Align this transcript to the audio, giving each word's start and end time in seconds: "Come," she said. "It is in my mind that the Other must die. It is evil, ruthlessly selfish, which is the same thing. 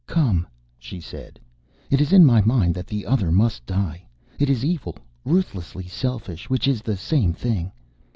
"Come," 0.07 0.47
she 0.79 0.99
said. 0.99 1.39
"It 1.91 2.01
is 2.01 2.11
in 2.11 2.25
my 2.25 2.41
mind 2.41 2.73
that 2.73 2.87
the 2.87 3.05
Other 3.05 3.31
must 3.31 3.67
die. 3.67 4.03
It 4.39 4.49
is 4.49 4.65
evil, 4.65 4.95
ruthlessly 5.23 5.85
selfish, 5.87 6.49
which 6.49 6.67
is 6.67 6.81
the 6.81 6.97
same 6.97 7.33
thing. 7.33 7.71